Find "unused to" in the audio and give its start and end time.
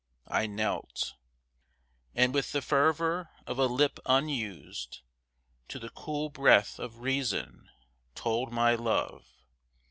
4.07-5.77